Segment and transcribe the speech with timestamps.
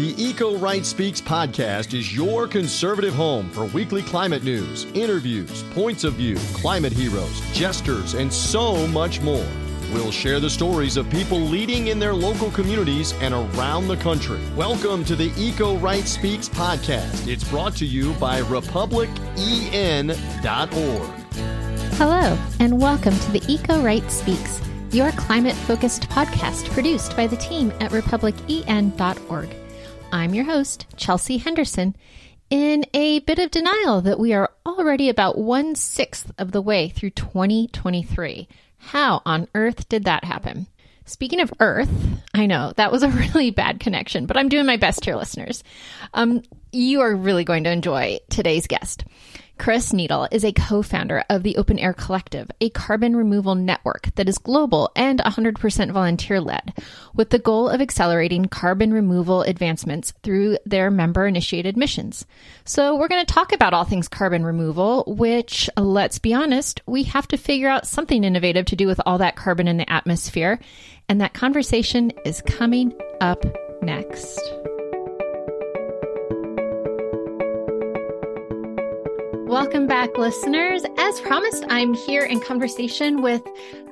[0.00, 6.04] The Eco Right Speaks podcast is your conservative home for weekly climate news, interviews, points
[6.04, 9.46] of view, climate heroes, jesters, and so much more.
[9.92, 14.40] We'll share the stories of people leading in their local communities and around the country.
[14.56, 17.28] Welcome to the Eco Right Speaks podcast.
[17.28, 20.16] It's brought to you by republicen.org.
[21.98, 24.62] Hello, and welcome to the Eco Right Speaks,
[24.92, 29.56] your climate focused podcast produced by the team at republicen.org.
[30.12, 31.94] I'm your host, Chelsea Henderson,
[32.48, 36.88] in a bit of denial that we are already about one sixth of the way
[36.88, 38.48] through 2023.
[38.78, 40.66] How on earth did that happen?
[41.04, 41.90] Speaking of Earth,
[42.34, 45.62] I know that was a really bad connection, but I'm doing my best here, listeners.
[46.14, 49.04] Um, you are really going to enjoy today's guest.
[49.60, 54.08] Chris Neidl is a co founder of the Open Air Collective, a carbon removal network
[54.14, 56.72] that is global and 100% volunteer led,
[57.14, 62.24] with the goal of accelerating carbon removal advancements through their member initiated missions.
[62.64, 67.02] So, we're going to talk about all things carbon removal, which, let's be honest, we
[67.02, 70.58] have to figure out something innovative to do with all that carbon in the atmosphere.
[71.06, 73.44] And that conversation is coming up
[73.82, 74.40] next.
[79.50, 80.84] Welcome back, listeners.
[80.96, 83.42] As promised, I'm here in conversation with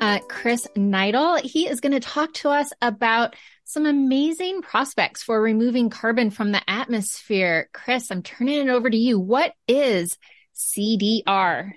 [0.01, 1.41] uh, Chris Neidl.
[1.41, 6.53] He is going to talk to us about some amazing prospects for removing carbon from
[6.53, 7.69] the atmosphere.
[7.73, 9.19] Chris, I'm turning it over to you.
[9.19, 10.17] What is
[10.55, 11.73] CDR?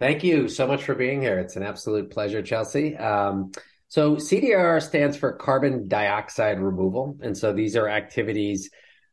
[0.00, 1.38] Thank you so much for being here.
[1.38, 2.96] It's an absolute pleasure, Chelsea.
[2.96, 3.52] Um,
[3.88, 7.18] so, CDR stands for carbon dioxide removal.
[7.20, 8.70] And so these are activities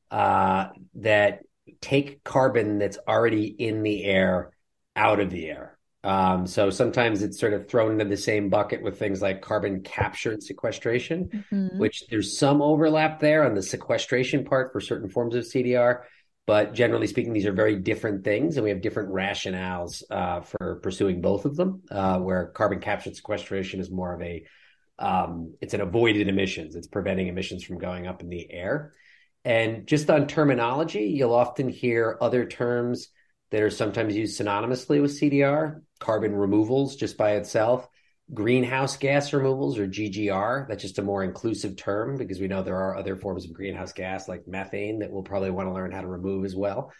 [0.09, 1.41] uh, that
[1.81, 4.51] take carbon that's already in the air
[4.95, 5.77] out of the air.
[6.03, 9.81] Um, so sometimes it's sort of thrown into the same bucket with things like carbon
[9.81, 11.77] capture and sequestration, mm-hmm.
[11.77, 16.01] which there's some overlap there on the sequestration part for certain forms of CDR.
[16.45, 20.81] But generally speaking, these are very different things, and we have different rationales uh, for
[20.83, 21.83] pursuing both of them.
[21.89, 24.45] Uh, where carbon capture and sequestration is more of a
[24.99, 28.91] um, it's an avoided emissions; it's preventing emissions from going up in the air.
[29.45, 33.09] And just on terminology, you'll often hear other terms
[33.51, 37.87] that are sometimes used synonymously with CDR, carbon removals just by itself,
[38.33, 40.67] greenhouse gas removals or GGR.
[40.67, 43.93] That's just a more inclusive term because we know there are other forms of greenhouse
[43.93, 46.91] gas like methane that we'll probably want to learn how to remove as well.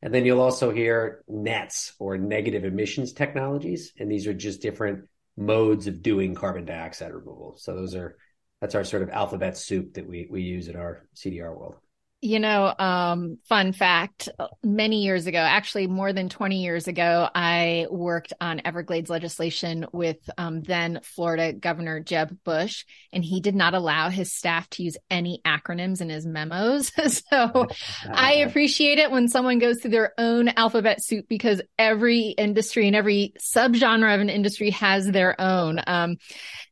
[0.00, 3.92] And then you'll also hear NETs or negative emissions technologies.
[3.98, 7.56] And these are just different modes of doing carbon dioxide removal.
[7.58, 8.16] So those are
[8.60, 11.76] that's our sort of alphabet soup that we we use in our CDR world.
[12.20, 14.28] You know, um, fun fact
[14.64, 20.18] many years ago, actually more than 20 years ago, I worked on Everglades legislation with
[20.36, 24.96] um, then Florida Governor Jeb Bush, and he did not allow his staff to use
[25.08, 26.90] any acronyms in his memos.
[27.30, 27.68] so
[28.12, 32.96] I appreciate it when someone goes through their own alphabet soup because every industry and
[32.96, 35.80] every subgenre of an industry has their own.
[35.86, 36.16] Um,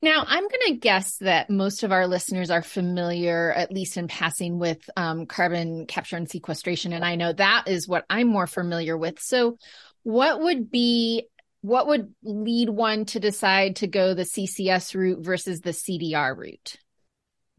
[0.02, 4.08] now, I'm going to guess that most of our listeners are familiar, at least in
[4.08, 6.94] passing, with um, carbon capture and sequestration.
[6.94, 9.20] And I know that is what I'm more familiar with.
[9.20, 9.58] So,
[10.02, 11.28] what would be
[11.60, 16.76] what would lead one to decide to go the CCS route versus the CDR route?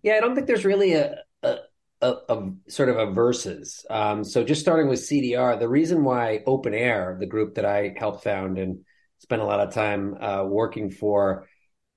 [0.01, 1.57] Yeah, I don't think there's really a, a,
[2.01, 3.85] a, a sort of a versus.
[3.89, 7.93] Um, so just starting with CDR, the reason why Open Air, the group that I
[7.97, 8.79] helped found and
[9.19, 11.47] spent a lot of time uh, working for,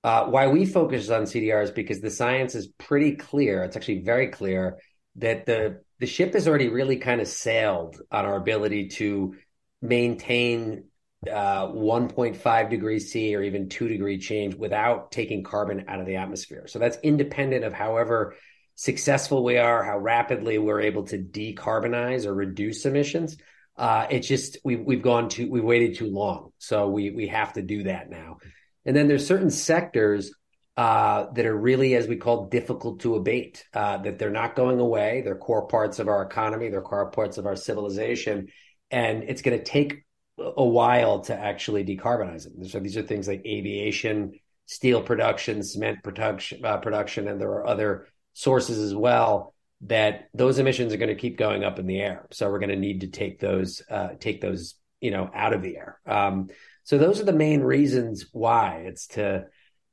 [0.03, 3.63] uh, why we focus on CDR is because the science is pretty clear.
[3.63, 4.79] It's actually very clear
[5.17, 9.35] that the the ship has already really kind of sailed on our ability to
[9.83, 10.85] maintain
[11.31, 16.17] uh, 1.5 degrees C or even two degree change without taking carbon out of the
[16.17, 16.67] atmosphere.
[16.67, 18.35] So that's independent of however
[18.77, 23.37] successful we are, how rapidly we're able to decarbonize or reduce emissions.
[23.77, 27.53] Uh, it's just we, we've gone too we waited too long, so we we have
[27.55, 28.39] to do that now.
[28.87, 30.33] And then there's certain sectors
[30.81, 34.81] uh, that are really, as we call, difficult to abate, uh, that they're not going
[34.81, 35.21] away.
[35.21, 38.49] They're core parts of our economy, they're core parts of our civilization.
[38.91, 40.07] And it's going to take
[40.39, 42.67] a while to actually decarbonize them.
[42.67, 47.67] So these are things like aviation, steel production, cement production, uh, production, and there are
[47.67, 52.01] other sources as well that those emissions are going to keep going up in the
[52.01, 52.27] air.
[52.31, 55.61] So we're going to need to take those uh, take those you know out of
[55.61, 56.01] the air.
[56.07, 56.49] Um,
[56.85, 59.45] so those are the main reasons why it's to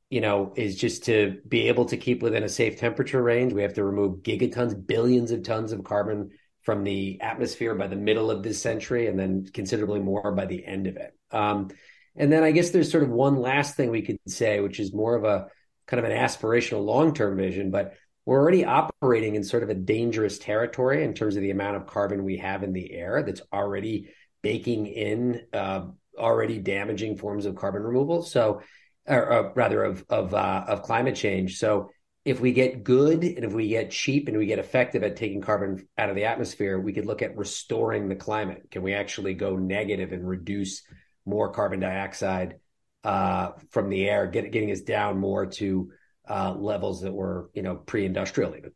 [0.10, 3.54] you know, is just to be able to keep within a safe temperature range.
[3.54, 6.32] We have to remove gigatons, billions of tons of carbon
[6.62, 10.66] from the atmosphere by the middle of this century, and then considerably more by the
[10.66, 11.14] end of it.
[11.32, 11.70] Um,
[12.16, 14.94] and then I guess there's sort of one last thing we could say, which is
[14.94, 15.48] more of a
[15.88, 17.96] kind of an aspirational long term vision, but
[18.26, 21.88] we're already operating in sort of a dangerous territory in terms of the amount of
[21.88, 24.10] carbon we have in the air that's already
[24.42, 25.86] baking in uh,
[26.18, 28.24] already damaging forms of carbon removal.
[28.24, 28.62] So,
[29.08, 31.58] or, or rather, of of uh, of climate change.
[31.58, 31.90] So,
[32.26, 35.42] if we get good and if we get cheap and we get effective at taking
[35.42, 38.68] carbon out of the atmosphere, we could look at restoring the climate.
[38.72, 40.84] Can we actually go negative and reduce
[41.26, 42.56] more carbon dioxide
[43.04, 45.92] uh, from the air, get, getting us down more to
[46.30, 48.72] uh, levels that were, you know, pre-industrial even.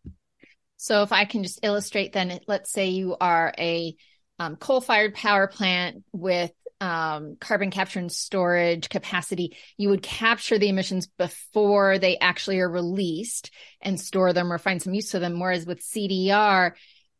[0.77, 3.95] So if I can just illustrate, then let's say you are a
[4.39, 6.51] um, coal-fired power plant with
[6.81, 12.69] um, carbon capture and storage capacity, you would capture the emissions before they actually are
[12.69, 13.51] released
[13.81, 15.39] and store them or find some use for them.
[15.39, 16.71] Whereas with CDR,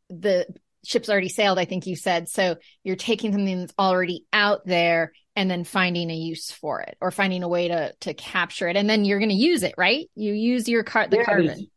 [0.09, 0.47] the
[0.83, 2.27] ship's already sailed, I think you said.
[2.27, 6.97] So you're taking something that's already out there and then finding a use for it
[6.99, 9.73] or finding a way to to capture it and then you're going to use it
[9.77, 11.70] right you use your car the yeah, carbon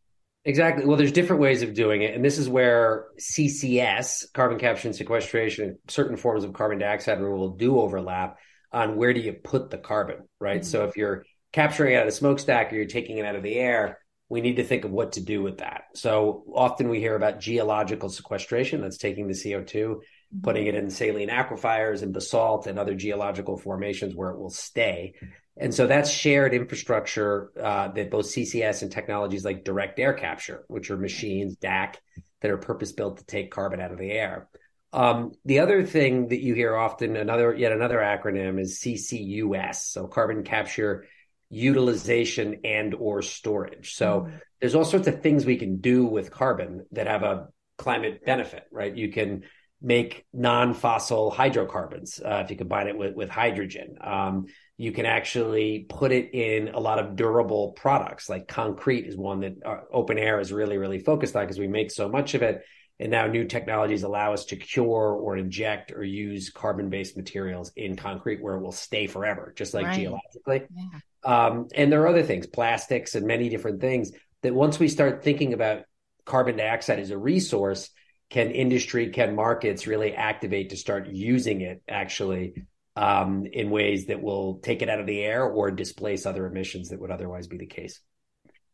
[0.44, 0.84] exactly.
[0.84, 4.96] Well there's different ways of doing it and this is where ccs carbon capture and
[4.96, 8.38] sequestration certain forms of carbon dioxide removal do overlap
[8.72, 10.60] on where do you put the carbon right?
[10.60, 10.68] Mm-hmm.
[10.68, 13.42] so if you're capturing it out of the smokestack or you're taking it out of
[13.42, 13.98] the air
[14.28, 15.82] we need to think of what to do with that.
[15.94, 20.00] So often we hear about geological sequestration that's taking the co2
[20.42, 25.14] putting it in saline aquifers and basalt and other geological formations where it will stay.
[25.56, 30.64] And so that's shared infrastructure uh, that both CCS and technologies like direct air capture,
[30.68, 31.94] which are machines, DAC,
[32.40, 34.48] that are purpose built to take carbon out of the air.
[34.92, 40.06] Um, the other thing that you hear often, another yet another acronym is CCUS, so
[40.06, 41.06] carbon capture,
[41.50, 43.94] utilization, and or storage.
[43.94, 44.36] So mm-hmm.
[44.60, 48.64] there's all sorts of things we can do with carbon that have a climate benefit,
[48.70, 48.94] right?
[48.94, 49.42] You can
[49.82, 53.96] make non-fossil hydrocarbons uh, if you combine it with, with hydrogen.
[54.00, 59.16] Um, you can actually put it in a lot of durable products, like concrete is
[59.16, 62.34] one that uh, open air is really, really focused on because we make so much
[62.34, 62.62] of it.
[63.00, 67.96] And now new technologies allow us to cure or inject or use carbon-based materials in
[67.96, 70.00] concrete where it will stay forever, just like right.
[70.00, 70.62] geologically.
[70.70, 70.98] Yeah.
[71.24, 74.12] Um, and there are other things, plastics and many different things
[74.42, 75.84] that once we start thinking about
[76.24, 77.90] carbon dioxide as a resource–
[78.30, 82.64] can industry, can markets really activate to start using it actually
[82.96, 86.88] um, in ways that will take it out of the air or displace other emissions
[86.88, 88.00] that would otherwise be the case.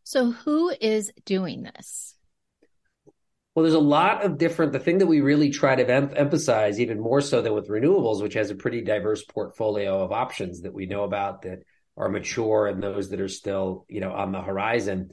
[0.04, 2.14] So, who is doing this?
[3.54, 4.72] Well, there's a lot of different.
[4.72, 8.22] The thing that we really try to em- emphasize, even more so than with renewables,
[8.22, 11.60] which has a pretty diverse portfolio of options that we know about that
[11.96, 15.10] are mature and those that are still, you know, on the horizon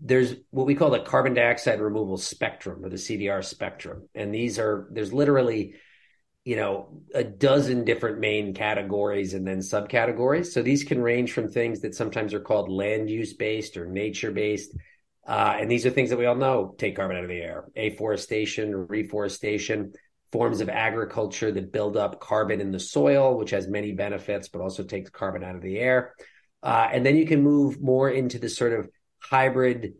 [0.00, 4.08] there's what we call the carbon dioxide removal spectrum or the CDR spectrum.
[4.14, 5.74] And these are, there's literally,
[6.44, 10.46] you know, a dozen different main categories and then subcategories.
[10.46, 14.30] So these can range from things that sometimes are called land use based or nature
[14.30, 14.76] based.
[15.26, 17.64] Uh, and these are things that we all know take carbon out of the air
[17.76, 19.94] afforestation, reforestation,
[20.32, 24.60] forms of agriculture that build up carbon in the soil, which has many benefits, but
[24.60, 26.12] also takes carbon out of the air.
[26.62, 28.88] Uh, and then you can move more into the sort of
[29.20, 29.94] hybrid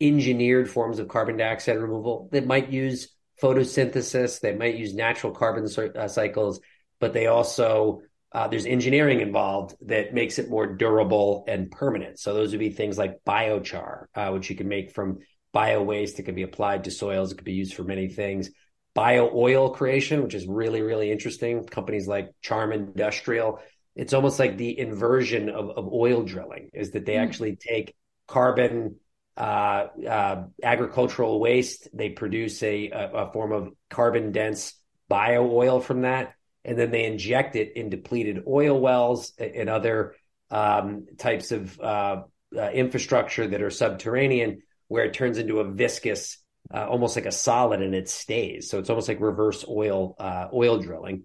[0.00, 3.08] engineered forms of carbon dioxide removal that might use
[3.42, 6.60] photosynthesis, they might use natural carbon uh, cycles,
[7.00, 8.02] but they also
[8.32, 12.18] uh, there's engineering involved that makes it more durable and permanent.
[12.18, 15.20] So those would be things like biochar, uh, which you can make from
[15.52, 16.18] bio waste.
[16.18, 17.32] It can be applied to soils.
[17.32, 18.50] It could be used for many things.
[18.94, 21.64] Bio oil creation, which is really really interesting.
[21.64, 23.60] Companies like Charm Industrial.
[23.94, 27.22] It's almost like the inversion of, of oil drilling is that they mm.
[27.22, 27.94] actually take
[28.28, 28.96] carbon
[29.38, 31.88] agricultural waste.
[31.92, 34.74] They produce a, a form of carbon dense
[35.08, 40.14] bio oil from that, and then they inject it in depleted oil wells and other
[40.50, 42.22] um, types of uh,
[42.56, 46.38] uh, infrastructure that are subterranean, where it turns into a viscous,
[46.72, 48.70] uh, almost like a solid, and it stays.
[48.70, 51.24] So it's almost like reverse oil uh, oil drilling,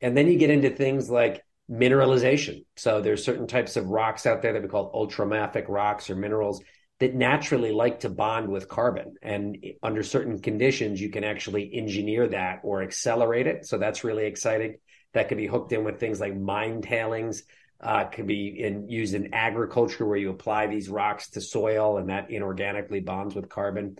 [0.00, 2.64] and then you get into things like mineralization.
[2.76, 6.60] So there's certain types of rocks out there that we call ultramafic rocks or minerals
[7.00, 9.14] that naturally like to bond with carbon.
[9.22, 13.66] And under certain conditions, you can actually engineer that or accelerate it.
[13.66, 14.76] So that's really exciting.
[15.14, 17.42] That could be hooked in with things like mine tailings.
[17.80, 22.10] Uh, could be in, used in agriculture where you apply these rocks to soil and
[22.10, 23.96] that inorganically bonds with carbon.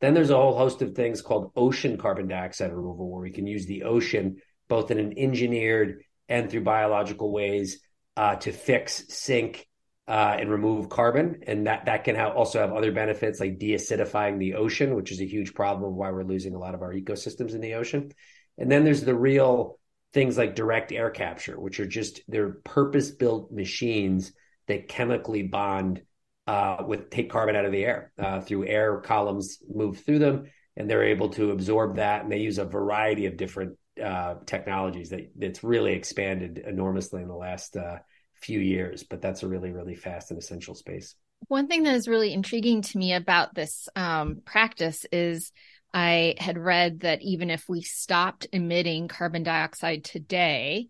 [0.00, 3.46] Then there's a whole host of things called ocean carbon dioxide removal, where we can
[3.46, 4.36] use the ocean
[4.68, 7.80] both in an engineered and through biological ways
[8.16, 9.65] uh, to fix, sink,
[10.08, 11.42] uh, and remove carbon.
[11.46, 15.26] And that, that can also have other benefits like deacidifying the ocean, which is a
[15.26, 18.12] huge problem of why we're losing a lot of our ecosystems in the ocean.
[18.58, 19.78] And then there's the real
[20.12, 24.32] things like direct air capture, which are just they're purpose built machines
[24.68, 26.02] that chemically bond
[26.46, 30.44] uh, with take carbon out of the air uh, through air columns move through them,
[30.76, 32.22] and they're able to absorb that.
[32.22, 37.28] And they use a variety of different uh, technologies that that's really expanded enormously in
[37.28, 37.98] the last uh,
[38.46, 39.02] few years.
[39.02, 41.14] But that's a really really fast and essential space.
[41.48, 45.52] One thing that is really intriguing to me about this um, practice is
[45.92, 50.88] I had read that even if we stopped emitting carbon dioxide today,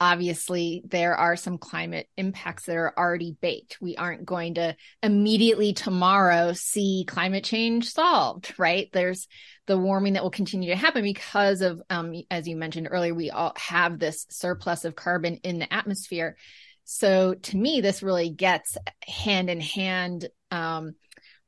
[0.00, 3.78] obviously there are some climate impacts that are already baked.
[3.82, 8.88] We aren't going to immediately tomorrow see climate change solved, right?
[8.92, 9.28] There's
[9.66, 13.30] the warming that will continue to happen because of, um, as you mentioned earlier, we
[13.30, 16.36] all have this surplus of carbon in the atmosphere.
[16.92, 20.96] So to me, this really gets hand in hand um,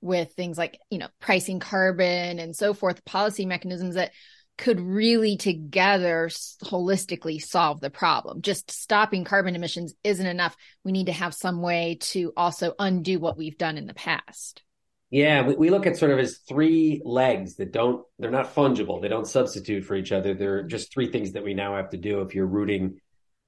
[0.00, 4.12] with things like, you know, pricing carbon and so forth, policy mechanisms that
[4.56, 6.30] could really together
[6.62, 8.40] holistically solve the problem.
[8.40, 10.56] Just stopping carbon emissions isn't enough.
[10.84, 14.62] We need to have some way to also undo what we've done in the past.
[15.10, 19.02] Yeah, we, we look at sort of as three legs that don't, they're not fungible.
[19.02, 20.34] They don't substitute for each other.
[20.34, 23.00] They're just three things that we now have to do if you're rooting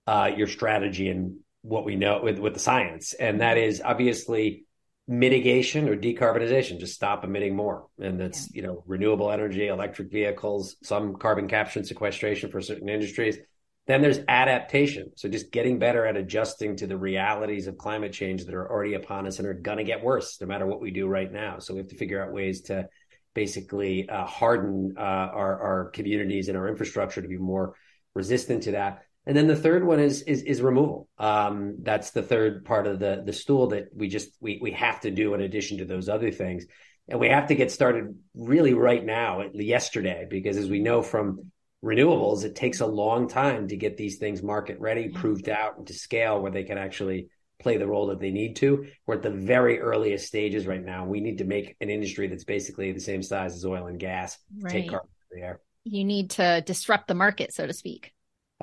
[0.08, 3.14] uh, your strategy and what we know with, with the science.
[3.14, 4.66] And that is obviously
[5.08, 7.86] mitigation or decarbonization just stop emitting more.
[7.98, 8.60] And that's yeah.
[8.60, 13.38] you know renewable energy electric vehicles some carbon capture and sequestration for certain industries.
[13.86, 15.12] Then there's adaptation.
[15.16, 18.94] So just getting better at adjusting to the realities of climate change that are already
[18.94, 21.58] upon us and are going to get worse no matter what we do right now.
[21.58, 22.88] So we have to figure out ways to
[23.34, 27.74] basically uh, harden uh, our, our communities and our infrastructure to be more
[28.14, 31.08] resistant to that and then the third one is is is removal.
[31.18, 35.00] Um, that's the third part of the the stool that we just we we have
[35.00, 36.66] to do in addition to those other things,
[37.08, 41.50] and we have to get started really right now, yesterday, because as we know from
[41.84, 45.86] renewables, it takes a long time to get these things market ready, proved out, and
[45.86, 47.28] to scale where they can actually
[47.60, 48.86] play the role that they need to.
[49.06, 51.04] We're at the very earliest stages right now.
[51.04, 54.38] We need to make an industry that's basically the same size as oil and gas
[54.60, 54.72] right.
[54.72, 55.60] take carbon from the air.
[55.84, 58.13] You need to disrupt the market, so to speak.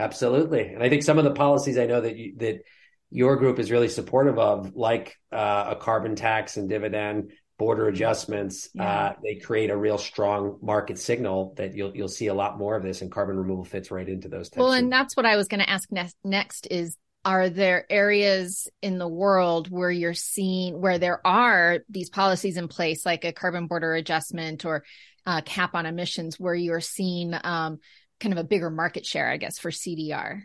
[0.01, 2.63] Absolutely, and I think some of the policies I know that you, that
[3.11, 8.69] your group is really supportive of, like uh, a carbon tax and dividend border adjustments,
[8.73, 8.83] yeah.
[8.83, 12.75] uh, they create a real strong market signal that you'll you'll see a lot more
[12.75, 14.49] of this, and carbon removal fits right into those.
[14.57, 16.17] well, and that's what I was going to ask next.
[16.23, 22.09] Next is are there areas in the world where you're seeing where there are these
[22.09, 24.83] policies in place like a carbon border adjustment or
[25.27, 27.79] uh, cap on emissions where you're seeing um,
[28.21, 30.43] kind of a bigger market share, I guess, for CDR?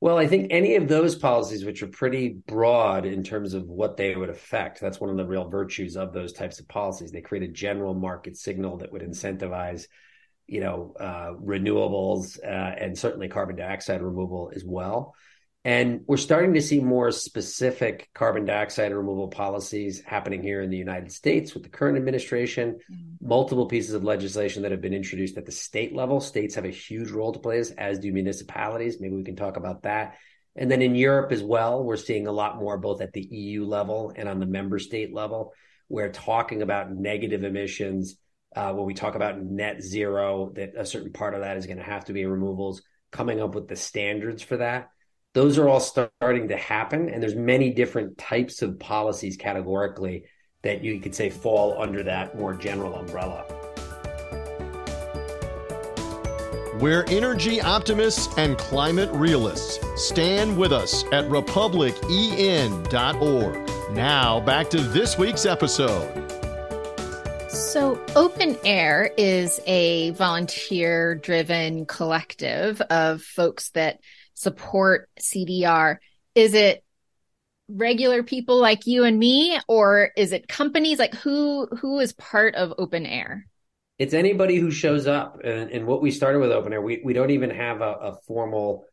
[0.00, 3.98] Well, I think any of those policies, which are pretty broad in terms of what
[3.98, 7.12] they would affect, that's one of the real virtues of those types of policies.
[7.12, 9.88] They create a general market signal that would incentivize,
[10.46, 15.14] you know, uh, renewables uh, and certainly carbon dioxide removal as well.
[15.64, 20.78] And we're starting to see more specific carbon dioxide removal policies happening here in the
[20.78, 22.78] United States with the current administration.
[22.90, 23.28] Mm-hmm.
[23.28, 26.20] Multiple pieces of legislation that have been introduced at the state level.
[26.20, 29.00] States have a huge role to play, as do municipalities.
[29.00, 30.16] Maybe we can talk about that.
[30.56, 33.66] And then in Europe as well, we're seeing a lot more both at the EU
[33.66, 35.52] level and on the member state level.
[35.90, 38.16] We're talking about negative emissions.
[38.56, 41.76] Uh, when we talk about net zero, that a certain part of that is going
[41.76, 44.88] to have to be removals, coming up with the standards for that
[45.34, 50.24] those are all starting to happen and there's many different types of policies categorically
[50.62, 53.44] that you could say fall under that more general umbrella
[56.80, 59.78] We're energy optimists and climate realists.
[59.96, 63.92] Stand with us at republicen.org.
[63.92, 66.30] Now, back to this week's episode.
[67.50, 74.00] So, Open Air is a volunteer driven collective of folks that
[74.40, 75.98] support CDR?
[76.34, 76.82] Is it
[77.68, 80.98] regular people like you and me or is it companies?
[80.98, 83.46] Like who who is part of open air?
[83.98, 87.12] It's anybody who shows up and, and what we started with open air we, we
[87.12, 88.86] don't even have a, a formal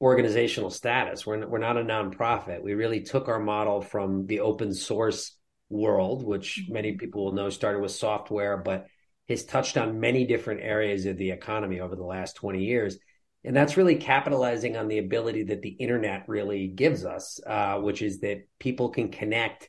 [0.00, 1.26] organizational status.
[1.26, 2.62] We're, we're not a nonprofit.
[2.62, 5.36] We really took our model from the open source
[5.70, 6.72] world which mm-hmm.
[6.72, 8.86] many people will know started with software but
[9.28, 12.96] has touched on many different areas of the economy over the last 20 years
[13.44, 18.02] and that's really capitalizing on the ability that the internet really gives us, uh, which
[18.02, 19.68] is that people can connect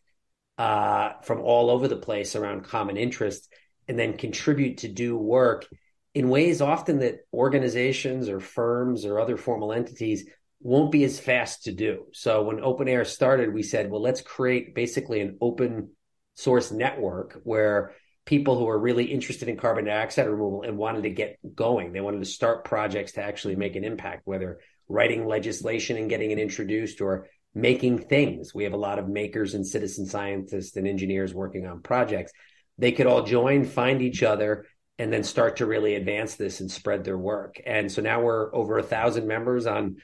[0.58, 3.48] uh, from all over the place around common interests
[3.88, 5.68] and then contribute to do work
[6.14, 10.28] in ways often that organizations or firms or other formal entities
[10.62, 12.06] won't be as fast to do.
[12.12, 15.92] So when Open Air started, we said, well, let's create basically an open
[16.36, 17.94] source network where
[18.30, 21.92] people who are really interested in carbon dioxide removal and wanted to get going.
[21.92, 26.30] They wanted to start projects to actually make an impact, whether writing legislation and getting
[26.30, 28.54] it introduced or making things.
[28.54, 32.32] We have a lot of makers and citizen scientists and engineers working on projects.
[32.78, 34.68] They could all join, find each other,
[35.00, 37.60] and then start to really advance this and spread their work.
[37.66, 39.96] And so now we're over a thousand members on,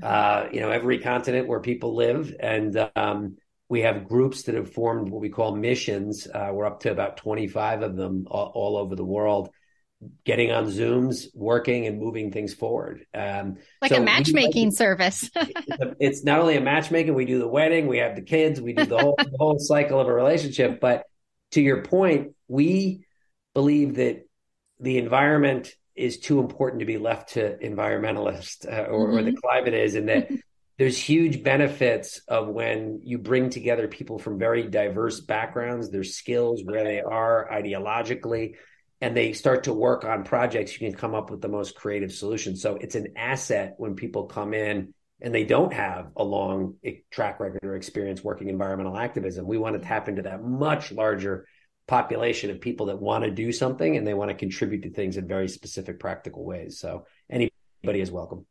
[0.00, 3.38] uh, you know, every continent where people live, and um,
[3.72, 6.26] we have groups that have formed what we call missions.
[6.26, 9.48] Uh, we're up to about 25 of them all, all, over the world,
[10.26, 13.06] getting on Zooms, working and moving things forward.
[13.14, 15.30] Um, like so a matchmaking we, service.
[15.98, 18.84] it's not only a matchmaking, we do the wedding, we have the kids, we do
[18.84, 20.78] the whole, the whole cycle of a relationship.
[20.78, 21.04] But
[21.52, 23.06] to your point, we
[23.54, 24.28] believe that
[24.80, 29.16] the environment is too important to be left to environmentalists uh, or, mm-hmm.
[29.16, 29.38] or, the mm-hmm.
[29.42, 30.30] climate is, and that
[30.78, 36.62] there's huge benefits of when you bring together people from very diverse backgrounds, their skills,
[36.64, 38.54] where they are ideologically,
[39.00, 42.12] and they start to work on projects, you can come up with the most creative
[42.12, 42.62] solutions.
[42.62, 46.76] So it's an asset when people come in and they don't have a long
[47.10, 49.46] track record or experience working environmental activism.
[49.46, 51.46] We want to tap into that much larger
[51.88, 55.16] population of people that want to do something and they want to contribute to things
[55.16, 56.78] in very specific practical ways.
[56.78, 58.46] So anybody is welcome.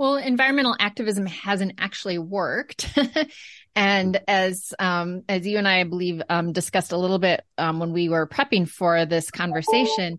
[0.00, 2.88] Well, environmental activism hasn't actually worked.
[3.76, 7.80] and as um, as you and I, I believe, um, discussed a little bit um,
[7.80, 10.18] when we were prepping for this conversation,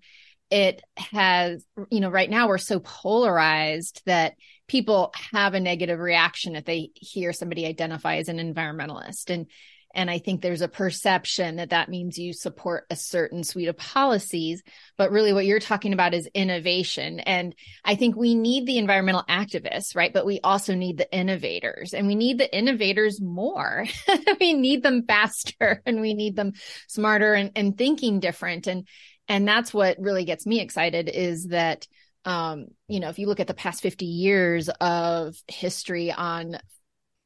[0.52, 4.36] it has, you know, right now we're so polarized that
[4.68, 9.32] people have a negative reaction if they hear somebody identify as an environmentalist.
[9.32, 9.48] And
[9.94, 13.78] and I think there's a perception that that means you support a certain suite of
[13.78, 14.64] policies.
[14.98, 17.20] But really, what you're talking about is innovation.
[17.20, 20.14] And I think we need the environmental activists, right?
[20.14, 23.86] But we also need the innovators and we need the innovators more.
[24.40, 26.54] we need them faster and we need them
[26.88, 28.68] smarter and, and thinking different.
[28.68, 28.88] And,
[29.28, 31.88] and that's what really gets me excited is that
[32.24, 36.58] um, you know, if you look at the past 50 years of history on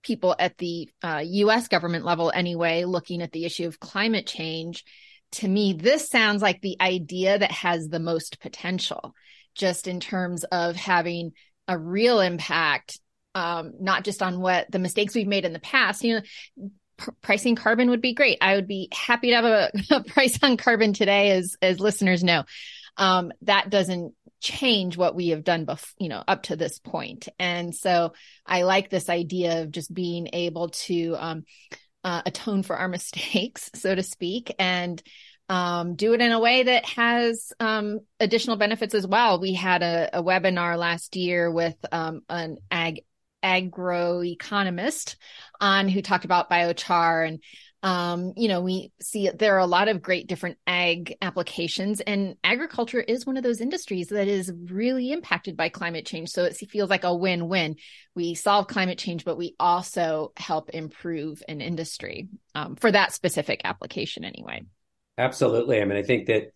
[0.05, 4.85] people at the uh, US government level, anyway, looking at the issue of climate change,
[5.33, 9.13] to me, this sounds like the idea that has the most potential,
[9.53, 11.33] just in terms of having
[11.67, 12.99] a real impact,
[13.33, 16.03] um, not just on what the mistakes we've made in the past.
[16.03, 18.37] You know, pr- pricing carbon would be great.
[18.39, 22.23] I would be happy to have a, a price on carbon today, as as listeners
[22.23, 22.43] know.
[22.97, 27.27] Um, that doesn't change what we have done bef- you know up to this point.
[27.39, 28.13] And so
[28.45, 31.43] i like this idea of just being able to um,
[32.03, 35.01] uh, atone for our mistakes so to speak and
[35.49, 39.39] um, do it in a way that has um, additional benefits as well.
[39.39, 43.01] We had a, a webinar last year with um, an ag
[43.43, 45.17] agroeconomist
[45.61, 47.43] on who talked about biochar and
[47.85, 52.35] um, you know, we see there are a lot of great different ag applications, and
[52.43, 56.29] agriculture is one of those industries that is really impacted by climate change.
[56.29, 57.75] So it feels like a win win.
[58.15, 63.61] We solve climate change, but we also help improve an industry um, for that specific
[63.63, 64.63] application, anyway.
[65.19, 65.79] Absolutely.
[65.79, 66.54] I mean, I think that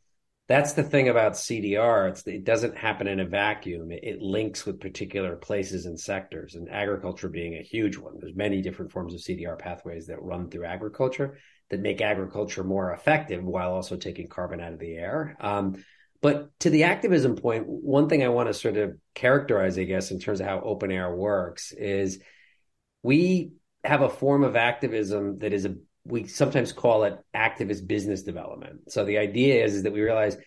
[0.49, 2.27] that's the thing about CDR.
[2.27, 3.91] It doesn't happen in a vacuum.
[3.91, 8.15] It, it, links with particular places and sectors, and agriculture being a huge one.
[8.19, 11.37] There's many different forms of CDR pathways that run through agriculture
[11.69, 15.37] that make agriculture more effective while also taking carbon out of the air.
[15.39, 15.85] Um,
[16.19, 20.09] but to the activism point, one thing I want to sort of characterize, I guess,
[20.09, 22.19] in terms of how open air works is
[23.03, 23.51] we
[23.83, 25.75] have a form of activism that is a
[26.09, 28.91] we sometimes call it activist business development.
[28.91, 30.37] So the idea is, is that we realize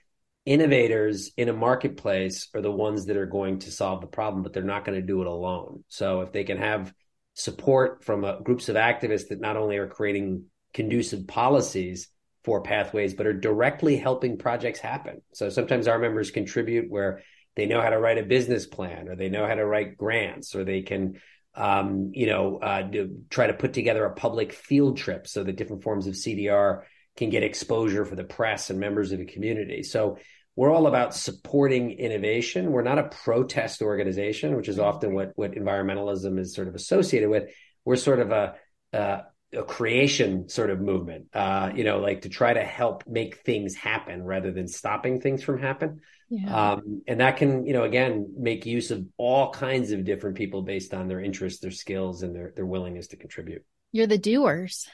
[0.44, 4.52] innovators in a marketplace are the ones that are going to solve the problem, but
[4.52, 5.84] they're not going to do it alone.
[5.88, 6.92] So if they can have
[7.34, 10.44] support from uh, groups of activists that not only are creating
[10.74, 12.08] conducive policies
[12.44, 15.22] for pathways, but are directly helping projects happen.
[15.32, 17.22] So sometimes our members contribute where
[17.54, 20.54] they know how to write a business plan or they know how to write grants
[20.54, 21.20] or they can
[21.54, 25.56] um, you know, uh, to try to put together a public field trip so that
[25.56, 26.82] different forms of CDR
[27.16, 29.82] can get exposure for the press and members of the community.
[29.82, 30.18] So
[30.56, 32.72] we're all about supporting innovation.
[32.72, 37.30] We're not a protest organization, which is often what what environmentalism is sort of associated
[37.30, 37.50] with.
[37.84, 38.54] We're sort of a
[38.92, 43.36] uh, a creation sort of movement, uh, you know, like to try to help make
[43.38, 46.00] things happen rather than stopping things from happen.
[46.30, 46.72] Yeah.
[46.72, 50.62] Um, and that can, you know, again, make use of all kinds of different people
[50.62, 53.64] based on their interests, their skills, and their their willingness to contribute.
[53.92, 54.88] You're the doers.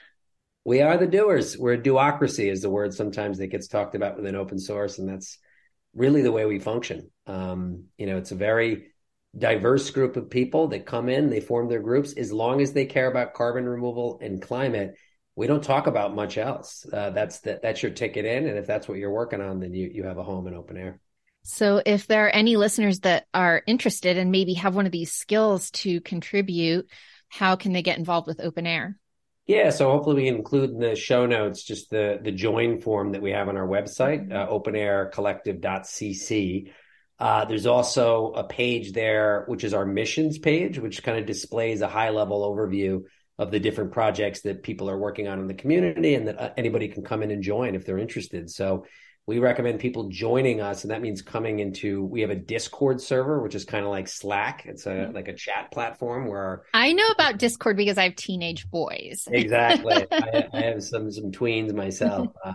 [0.65, 1.57] We are the doers.
[1.57, 5.09] We're a do-ocracy, is the word sometimes that gets talked about within open source, and
[5.09, 5.39] that's
[5.95, 7.11] really the way we function.
[7.27, 8.89] Um, you know, it's a very
[9.37, 12.13] diverse group of people that come in, they form their groups.
[12.15, 14.95] As long as they care about carbon removal and climate,
[15.37, 16.87] we don't talk about much else.
[16.93, 19.75] Uh, that's the, that's your ticket in, and if that's what you're working on, then
[19.75, 21.01] you you have a home in open air.
[21.45, 25.13] So, if there are any listeners that are interested and maybe have one of these
[25.13, 26.89] skills to contribute,
[27.29, 28.99] how can they get involved with open air?
[29.47, 33.13] Yeah, so hopefully we can include in the show notes just the the join form
[33.13, 36.73] that we have on our website, uh, openaircollective.cc.
[37.19, 41.81] Uh, there's also a page there, which is our missions page, which kind of displays
[41.81, 43.03] a high level overview
[43.39, 46.51] of the different projects that people are working on in the community and that uh,
[46.57, 48.51] anybody can come in and join if they're interested.
[48.51, 48.85] So
[49.29, 53.43] we recommend people joining us and that means coming into we have a discord server
[53.43, 55.15] which is kind of like slack it's a mm-hmm.
[55.15, 60.07] like a chat platform where i know about discord because i have teenage boys exactly
[60.13, 62.55] I, I, have some some tweens myself uh,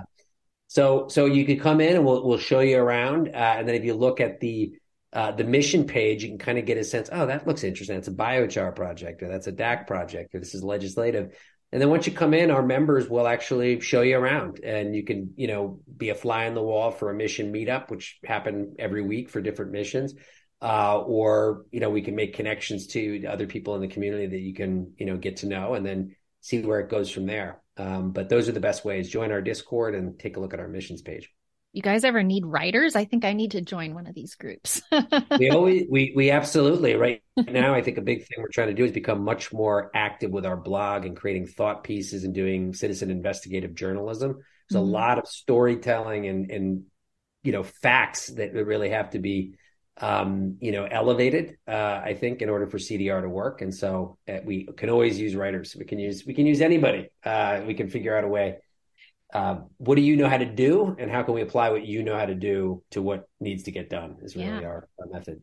[0.74, 3.76] so so you could come in and we'll we'll show you around uh, and then
[3.76, 4.74] if you look at the
[5.14, 7.08] uh, the mission page, you can kind of get a sense.
[7.12, 7.98] Oh, that looks interesting.
[7.98, 11.38] It's a biochar project, or that's a DAC project, or this is legislative.
[11.72, 15.04] And then once you come in, our members will actually show you around and you
[15.04, 18.76] can, you know, be a fly on the wall for a mission meetup, which happen
[18.78, 20.14] every week for different missions.
[20.62, 24.40] Uh, or, you know, we can make connections to other people in the community that
[24.40, 27.60] you can, you know, get to know and then see where it goes from there.
[27.78, 29.10] Um, but those are the best ways.
[29.10, 31.30] Join our Discord and take a look at our missions page
[31.74, 32.96] you guys ever need writers?
[32.96, 34.82] I think I need to join one of these groups.
[35.40, 37.74] we always, we, we absolutely right now.
[37.74, 40.46] I think a big thing we're trying to do is become much more active with
[40.46, 44.38] our blog and creating thought pieces and doing citizen investigative journalism.
[44.70, 44.88] There's mm-hmm.
[44.88, 46.84] a lot of storytelling and, and,
[47.42, 49.56] you know, facts that really have to be,
[49.98, 53.62] um, you know, elevated, uh, I think in order for CDR to work.
[53.62, 55.76] And so uh, we can always use writers.
[55.78, 57.10] We can use, we can use anybody.
[57.24, 58.58] Uh, we can figure out a way
[59.34, 62.04] uh, what do you know how to do and how can we apply what you
[62.04, 64.68] know how to do to what needs to get done is really yeah.
[64.68, 65.42] our, our method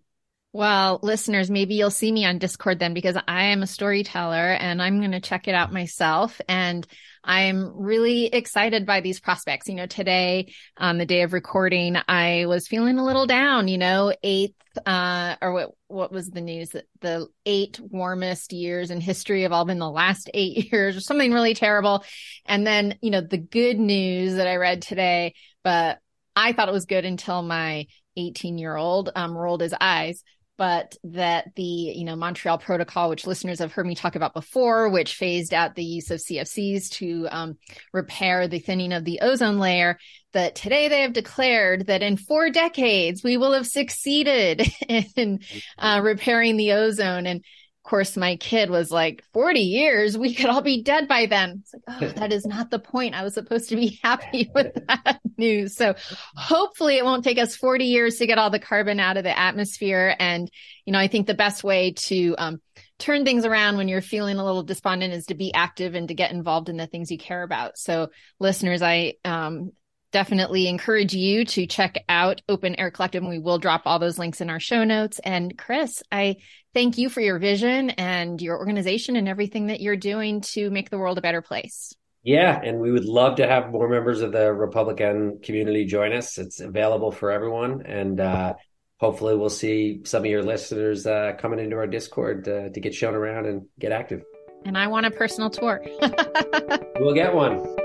[0.52, 4.82] well, listeners, maybe you'll see me on Discord then because I am a storyteller and
[4.82, 6.40] I'm going to check it out myself.
[6.48, 6.84] And
[7.22, 9.68] I'm really excited by these prospects.
[9.68, 13.78] You know, today, on the day of recording, I was feeling a little down, you
[13.78, 19.00] know, eighth, uh, or what, what was the news that the eight warmest years in
[19.00, 22.04] history have all been the last eight years or something really terrible.
[22.44, 26.00] And then, you know, the good news that I read today, but
[26.34, 27.86] I thought it was good until my
[28.16, 30.24] 18 year old um, rolled his eyes
[30.60, 34.90] but that the you know Montreal Protocol, which listeners have heard me talk about before,
[34.90, 37.56] which phased out the use of CFCs to um,
[37.94, 39.98] repair the thinning of the ozone layer,
[40.34, 44.70] that today they have declared that in four decades we will have succeeded
[45.16, 45.40] in
[45.78, 47.24] uh, repairing the ozone.
[47.24, 47.42] And
[47.90, 51.62] course, my kid was like, 40 years, we could all be dead by then.
[51.62, 53.16] It's like, oh, that is not the point.
[53.16, 55.76] I was supposed to be happy with that news.
[55.76, 55.96] So
[56.36, 59.36] hopefully it won't take us 40 years to get all the carbon out of the
[59.36, 60.14] atmosphere.
[60.18, 60.48] And,
[60.84, 62.60] you know, I think the best way to, um,
[63.00, 66.14] turn things around when you're feeling a little despondent is to be active and to
[66.14, 67.76] get involved in the things you care about.
[67.76, 69.72] So listeners, I, um,
[70.12, 74.18] definitely encourage you to check out Open Air Collective and we will drop all those
[74.18, 75.20] links in our show notes.
[75.24, 76.36] And Chris, I
[76.74, 80.90] thank you for your vision and your organization and everything that you're doing to make
[80.90, 81.94] the world a better place.
[82.22, 86.36] Yeah, and we would love to have more members of the Republican community join us.
[86.36, 88.54] It's available for everyone, and uh,
[88.98, 92.94] hopefully, we'll see some of your listeners uh, coming into our Discord uh, to get
[92.94, 94.22] shown around and get active.
[94.66, 95.80] And I want a personal tour.
[97.00, 97.79] we'll get one.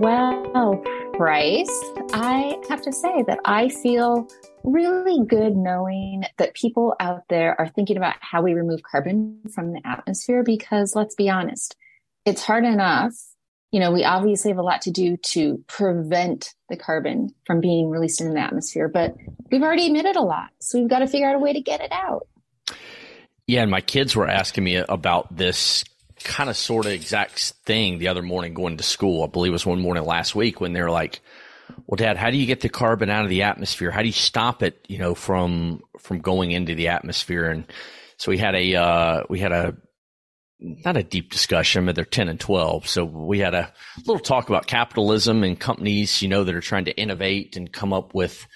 [0.00, 0.82] Well,
[1.18, 1.68] Bryce,
[2.14, 4.26] I have to say that I feel
[4.64, 9.74] really good knowing that people out there are thinking about how we remove carbon from
[9.74, 11.76] the atmosphere because let's be honest,
[12.24, 13.12] it's hard enough.
[13.72, 17.90] You know, we obviously have a lot to do to prevent the carbon from being
[17.90, 19.14] released into the atmosphere, but
[19.50, 20.48] we've already emitted a lot.
[20.62, 22.26] So we've got to figure out a way to get it out.
[23.46, 25.84] Yeah, and my kids were asking me about this
[26.24, 29.24] kind of sort of exact thing the other morning going to school.
[29.24, 31.20] I believe it was one morning last week when they're like,
[31.86, 33.90] well, dad, how do you get the carbon out of the atmosphere?
[33.90, 37.50] How do you stop it, you know, from, from going into the atmosphere?
[37.50, 37.64] And
[38.16, 39.76] so we had a, uh, we had a
[40.60, 42.86] not a deep discussion, but they're 10 and 12.
[42.86, 46.84] So we had a little talk about capitalism and companies, you know, that are trying
[46.84, 48.46] to innovate and come up with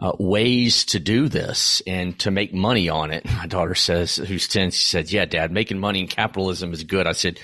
[0.00, 3.24] uh, ways to do this and to make money on it.
[3.24, 7.06] My daughter says, who's 10, she said, yeah, dad, making money in capitalism is good.
[7.06, 7.38] I said,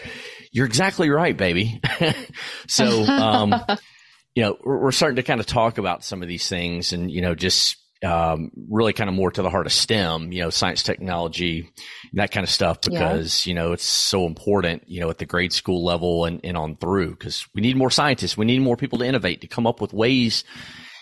[0.51, 1.81] you're exactly right, baby.
[2.67, 3.55] so, um,
[4.35, 7.11] you know, we're, we're starting to kind of talk about some of these things and,
[7.11, 10.51] you know, just um, really kind of more to the heart of STEM, you know,
[10.51, 11.69] science, technology,
[12.13, 13.51] that kind of stuff, because, yeah.
[13.51, 16.77] you know, it's so important, you know, at the grade school level and, and on
[16.77, 18.37] through, because we need more scientists.
[18.37, 20.45] We need more people to innovate, to come up with ways,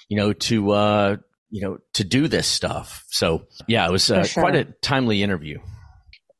[0.08, 1.16] you know, to, uh,
[1.50, 3.04] you know, to do this stuff.
[3.08, 4.42] So yeah, it was uh, sure.
[4.42, 5.58] quite a timely interview.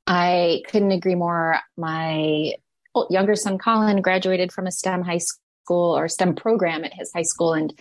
[0.06, 1.58] I couldn't agree more.
[1.76, 2.52] My
[3.10, 7.12] younger son, Colin, graduated from a STEM high school school or STEM program at his
[7.12, 7.55] high school.
[7.55, 7.74] And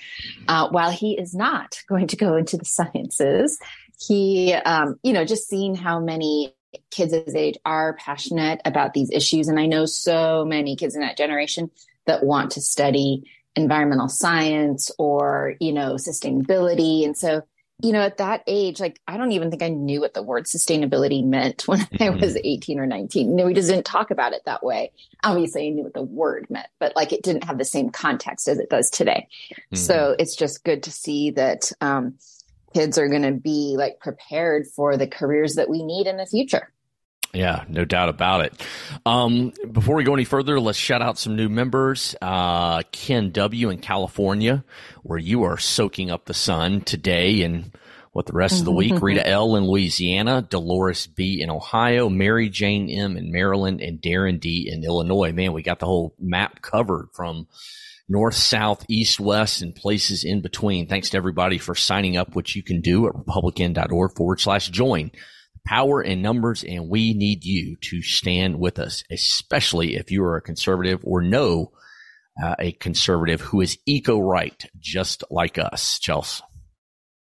[0.48, 3.60] uh, while he is not going to go into the sciences,
[4.00, 6.56] he, um, you know, just seeing how many
[6.92, 9.48] kids his age are passionate about these issues.
[9.48, 11.70] And I know so many kids in that generation
[12.06, 13.24] that want to study
[13.56, 17.06] environmental science or, you know, sustainability.
[17.06, 17.44] And so,
[17.82, 20.46] you know, at that age, like I don't even think I knew what the word
[20.46, 22.04] sustainability meant when mm-hmm.
[22.04, 23.30] I was 18 or 19.
[23.30, 24.92] You know, we just didn't talk about it that way.
[25.24, 28.48] Obviously, I knew what the word meant, but like it didn't have the same context
[28.48, 29.28] as it does today.
[29.52, 29.76] Mm-hmm.
[29.76, 32.18] So it's just good to see that um,
[32.74, 36.26] kids are going to be like prepared for the careers that we need in the
[36.26, 36.72] future.
[37.36, 38.66] Yeah, no doubt about it.
[39.06, 42.16] Um, before we go any further, let's shout out some new members.
[42.22, 43.70] Uh, Ken W.
[43.70, 44.64] in California,
[45.04, 47.72] where you are soaking up the sun today and
[48.14, 49.02] what the rest of the week.
[49.02, 49.58] Rita L.
[49.58, 51.42] in Louisiana, Dolores B.
[51.42, 53.18] in Ohio, Mary Jane M.
[53.18, 54.70] in Maryland, and Darren D.
[54.72, 55.34] in Illinois.
[55.34, 57.48] Man, we got the whole map covered from
[58.08, 60.88] north, south, east, west, and places in between.
[60.88, 65.12] Thanks to everybody for signing up, which you can do at republicen.org forward slash join
[65.66, 70.38] power in numbers, and we need you to stand with us, especially if you are
[70.38, 71.72] a conservative or know
[72.42, 76.00] uh, a conservative who is eco right, just like us.
[76.00, 76.44] Chelsea.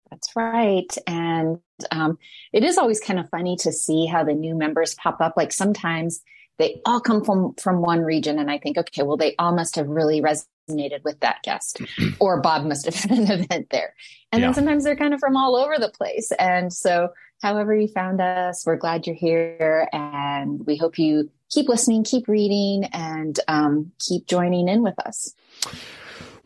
[0.09, 0.95] That's right.
[1.07, 1.57] And
[1.91, 2.19] um,
[2.53, 5.33] it is always kind of funny to see how the new members pop up.
[5.35, 6.21] Like sometimes
[6.59, 9.75] they all come from from one region, and I think, okay, well, they all must
[9.75, 11.81] have really resonated with that guest,
[12.19, 13.93] or Bob must have had an event there.
[14.31, 14.47] And yeah.
[14.47, 17.09] then sometimes they're kind of from all over the place, and so
[17.43, 18.65] however you found us.
[18.65, 24.25] We're glad you're here and we hope you keep listening, keep reading, and um, keep
[24.25, 25.35] joining in with us.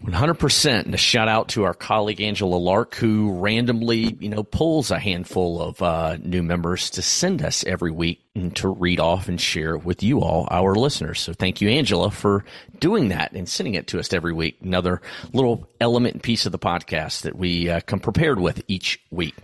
[0.03, 0.86] 100%.
[0.86, 4.99] And a shout out to our colleague Angela Lark, who randomly, you know, pulls a
[4.99, 9.41] handful of uh, new members to send us every week and to read off and
[9.41, 11.19] share with you all, our listeners.
[11.19, 12.45] So thank you, Angela, for
[12.79, 14.57] doing that and sending it to us every week.
[14.62, 15.01] Another
[15.33, 19.36] little element and piece of the podcast that we uh, come prepared with each week.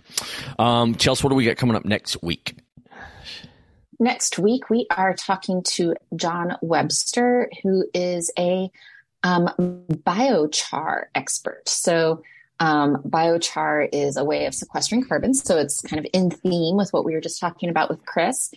[0.58, 2.56] Um, Chelsea, what do we got coming up next week?
[3.98, 8.70] Next week, we are talking to John Webster, who is a
[9.24, 11.68] um, biochar expert.
[11.68, 12.22] So,
[12.60, 15.34] um, biochar is a way of sequestering carbon.
[15.34, 18.52] So, it's kind of in theme with what we were just talking about with Chris.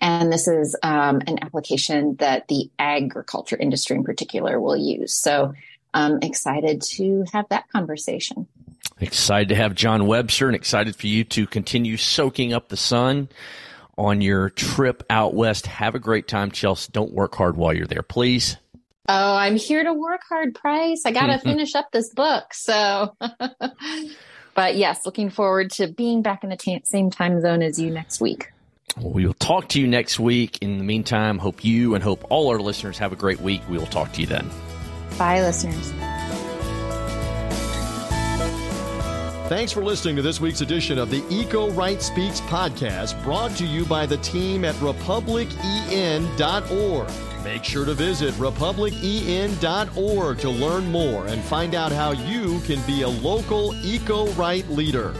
[0.00, 5.12] And this is um, an application that the agriculture industry in particular will use.
[5.12, 5.54] So,
[5.94, 8.46] I'm excited to have that conversation.
[9.00, 13.28] Excited to have John Webster and excited for you to continue soaking up the sun
[13.98, 15.66] on your trip out west.
[15.66, 16.90] Have a great time, Chelsea.
[16.92, 18.56] Don't work hard while you're there, please.
[19.08, 21.02] Oh, I'm here to work hard, Bryce.
[21.04, 21.48] I got to mm-hmm.
[21.48, 22.54] finish up this book.
[22.54, 23.16] So,
[24.54, 27.90] but yes, looking forward to being back in the t- same time zone as you
[27.90, 28.52] next week.
[28.96, 30.58] Well, we will talk to you next week.
[30.62, 33.60] In the meantime, hope you and hope all our listeners have a great week.
[33.68, 34.48] We will talk to you then.
[35.18, 35.92] Bye, listeners.
[39.48, 43.66] Thanks for listening to this week's edition of the Eco Right Speaks podcast, brought to
[43.66, 47.31] you by the team at republicen.org.
[47.44, 53.02] Make sure to visit republicen.org to learn more and find out how you can be
[53.02, 55.12] a local eco right leader.